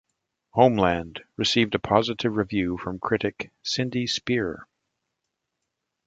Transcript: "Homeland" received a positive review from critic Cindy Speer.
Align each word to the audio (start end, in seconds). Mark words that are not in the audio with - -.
"Homeland" 0.53 1.23
received 1.37 1.75
a 1.75 1.77
positive 1.77 2.35
review 2.35 2.75
from 2.79 2.97
critic 2.97 3.51
Cindy 3.61 4.07
Speer. 4.07 4.65